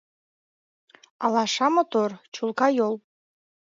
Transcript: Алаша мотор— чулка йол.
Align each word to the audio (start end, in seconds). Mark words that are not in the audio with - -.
Алаша 1.25 1.67
мотор— 1.75 2.09
чулка 2.33 2.67
йол. 2.77 2.95